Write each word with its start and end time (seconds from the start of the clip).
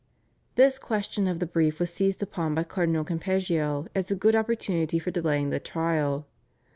This 0.55 0.79
question 0.79 1.27
of 1.27 1.37
the 1.37 1.45
brief 1.45 1.79
was 1.79 1.93
seized 1.93 2.23
upon 2.23 2.55
by 2.55 2.63
Cardinal 2.63 3.03
Campeggio 3.03 3.85
as 3.93 4.09
a 4.09 4.15
good 4.15 4.35
opportunity 4.35 4.97
for 4.97 5.11
delaying 5.11 5.51
the 5.51 5.59
trial. 5.59 6.25